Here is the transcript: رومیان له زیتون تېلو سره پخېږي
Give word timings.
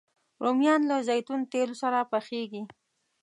رومیان 0.43 0.81
له 0.89 0.97
زیتون 1.07 1.39
تېلو 1.51 1.75
سره 1.81 2.07
پخېږي 2.11 2.63